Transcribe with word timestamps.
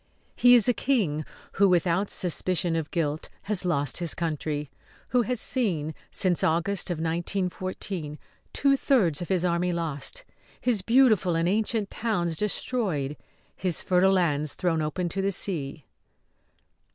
He 0.35 0.55
is 0.55 0.67
a 0.67 0.73
King 0.73 1.23
who, 1.51 1.69
without 1.69 2.09
suspicion 2.09 2.75
of 2.75 2.89
guilt, 2.89 3.29
has 3.43 3.65
lost 3.65 3.97
his 3.97 4.15
country; 4.15 4.71
who 5.09 5.21
has 5.21 5.39
seen 5.39 5.93
since 6.09 6.43
August 6.43 6.89
of 6.89 6.97
1914 6.97 8.17
two 8.51 8.75
thirds 8.75 9.21
of 9.21 9.29
his 9.29 9.45
army 9.45 9.71
lost, 9.71 10.25
his 10.59 10.81
beautiful 10.81 11.35
and 11.35 11.47
ancient 11.47 11.91
towns 11.91 12.35
destroyed, 12.35 13.15
his 13.55 13.83
fertile 13.83 14.13
lands 14.13 14.55
thrown 14.55 14.81
open 14.81 15.07
to 15.09 15.21
the 15.21 15.31
sea. 15.31 15.85